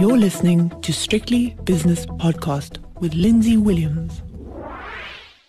[0.00, 4.22] You're listening to Strictly Business Podcast with Lindsay Williams.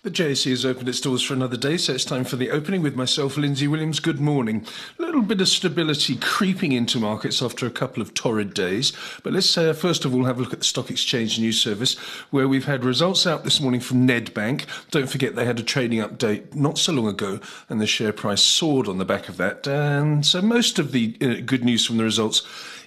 [0.04, 2.82] The JSE has opened its doors for another day, so it's time for the opening
[2.82, 4.02] with myself, Lindsay Williams.
[4.02, 4.66] Good morning.
[5.00, 8.92] A little bit of stability creeping into markets after a couple of torrid days.
[9.24, 11.98] But let's uh, first of all have a look at the Stock Exchange News Service,
[12.32, 14.66] where we've had results out this morning from Nedbank.
[14.90, 17.40] Don't forget they had a trading update not so long ago,
[17.70, 19.66] and the share price soared on the back of that.
[19.66, 22.42] And so most of the uh, good news from the results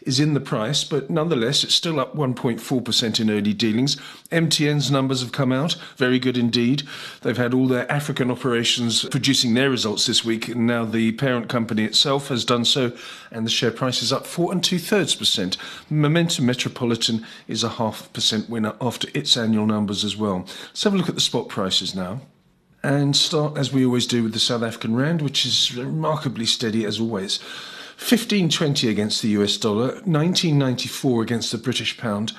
[0.05, 3.97] is in the price, but nonetheless, it's still up 1.4% in early dealings.
[4.30, 6.83] MTN's numbers have come out, very good indeed.
[7.23, 11.48] They've had all their African operations producing their results this week, and now the parent
[11.48, 12.92] company itself has done so,
[13.30, 15.56] and the share price is up four and two thirds percent.
[15.91, 20.47] Momentum Metropolitan is a half percent winner after its annual numbers as well.
[20.69, 22.20] Let's have a look at the spot prices now
[22.84, 26.84] and start as we always do with the South African Rand, which is remarkably steady
[26.84, 27.41] as always.
[27.97, 32.33] 1520 against the US dollar, 1994 against the British pound.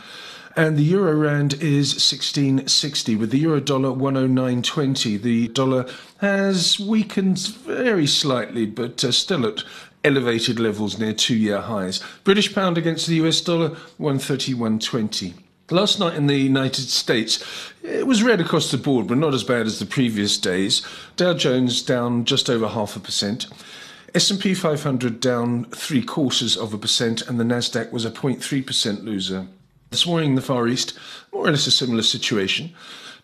[0.57, 5.21] And the euro rand is 1660 with the euro dollar 109.20.
[5.21, 5.85] The dollar
[6.19, 9.63] has weakened very slightly, but uh, still at
[10.05, 12.01] elevated levels near two year highs.
[12.23, 15.33] British pound against the US dollar 131.20.
[15.71, 17.43] Last night in the United States,
[17.81, 20.85] it was red across the board, but not as bad as the previous days.
[21.17, 23.47] Dow Jones down just over half a percent.
[24.15, 29.45] S&P 500 down three quarters of a percent, and the Nasdaq was a 0.3% loser.
[29.89, 30.97] This morning in the Far East,
[31.33, 32.73] more or less a similar situation.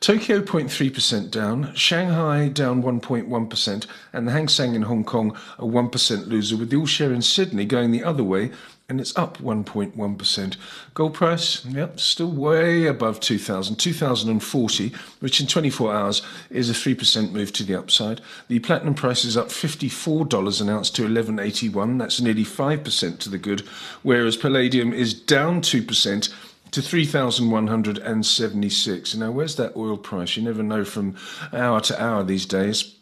[0.01, 6.27] Tokyo 0.3% down, Shanghai down 1.1%, and the Hang Seng in Hong Kong a 1%
[6.27, 8.51] loser, with the all share in Sydney going the other way
[8.91, 10.57] and it's up 1.1%.
[10.93, 17.31] Gold price, yep, still way above 2000, 2040, which in 24 hours is a 3%
[17.31, 18.19] move to the upside.
[18.49, 23.37] The platinum price is up $54 an ounce to 1181, that's nearly 5% to the
[23.37, 23.61] good,
[24.03, 26.33] whereas palladium is down 2%
[26.71, 29.15] to 3,176.
[29.15, 30.35] Now, where's that oil price?
[30.35, 31.15] You never know from
[31.53, 32.93] hour to hour these days.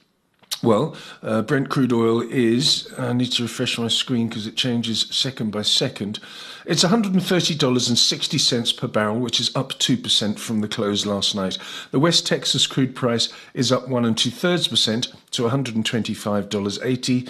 [0.61, 0.93] Well,
[1.23, 5.52] uh, Brent crude oil is, I need to refresh my screen because it changes second
[5.52, 6.20] by second.
[6.65, 11.58] It's $130.60 per barrel, which is up 2% from the close last night.
[11.92, 17.30] The West Texas crude price is up 1 and 2 thirds percent to $125.80.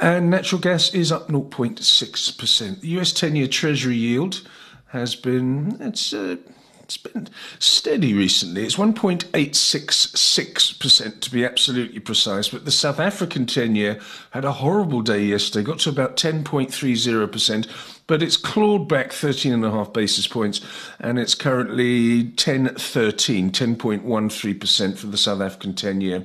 [0.00, 2.80] And natural gas is up 0.6%.
[2.80, 4.40] The US 10 year Treasury yield
[4.88, 6.36] has been, it's, uh,
[6.84, 7.28] it's been
[7.58, 8.64] steady recently.
[8.64, 13.98] It's 1.866% to be absolutely precise, but the South African 10 year
[14.32, 17.66] had a horrible day yesterday, got to about 10.30%,
[18.06, 20.60] but it's clawed back 13.5 basis points,
[21.00, 26.22] and it's currently 10.13, 10.13% for the South African 10 year.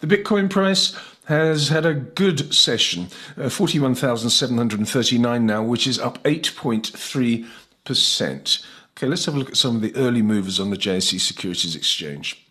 [0.00, 3.06] The Bitcoin price has had a good session,
[3.38, 8.62] uh, 41,739 now, which is up 8.3%.
[8.96, 11.74] Okay, let's have a look at some of the early movers on the JSE Securities
[11.74, 12.42] Exchange.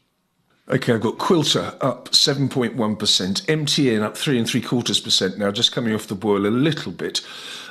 [0.70, 5.74] Okay, I've got Quilter up 7.1%, MTN up 3 and 3 quarters percent now, just
[5.74, 7.22] coming off the boil a little bit.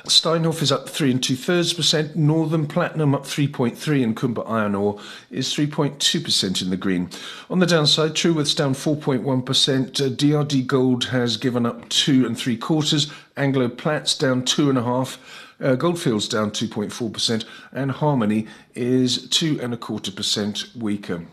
[0.05, 4.75] Steinhoff is up 3 and 2 thirds percent, Northam Platinum up 3.3, and Kumba Iron
[4.75, 4.99] Ore
[5.31, 7.09] is 3.2% in the green.
[7.49, 12.57] On the downside, Truworths down 4.1%, uh, DRD Gold has given up 2 and 3
[12.57, 15.17] quarters, Anglo Platts down 2.5%.
[15.61, 21.25] Uh, Goldfields down 2.4%, and Harmony is two and a quarter percent weaker.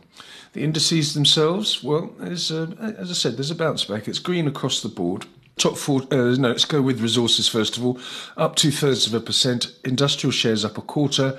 [0.52, 4.08] The indices themselves, well, as, uh, as I said, there's a bounce back.
[4.08, 5.26] It's green across the board.
[5.56, 7.98] Top four, uh, no, let's go with resources first of all.
[8.36, 9.72] Up two thirds of a percent.
[9.84, 11.38] Industrial shares up a quarter.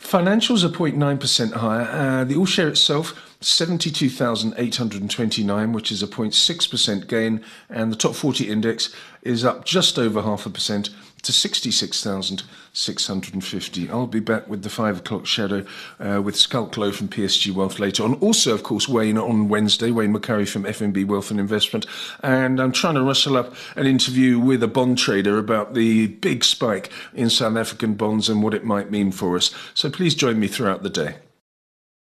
[0.00, 1.88] Financials are 0.9% higher.
[1.90, 7.42] Uh, the all share itself, 72,829, which is a 0.6% gain.
[7.70, 10.90] And the top 40 index is up just over half a percent
[11.24, 13.90] to 66,650.
[13.90, 15.66] I'll be back with the five o'clock shadow
[15.98, 18.14] uh, with Louw from PSG Wealth later on.
[18.14, 21.86] Also, of course, Wayne on Wednesday, Wayne McCurrie from FNB Wealth and Investment.
[22.22, 26.44] And I'm trying to rustle up an interview with a bond trader about the big
[26.44, 29.54] spike in South African bonds and what it might mean for us.
[29.74, 31.16] So please join me throughout the day.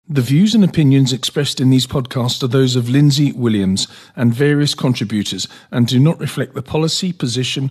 [0.09, 3.87] The views and opinions expressed in these podcasts are those of Lindsay Williams
[4.17, 7.71] and various contributors and do not reflect the policy, position,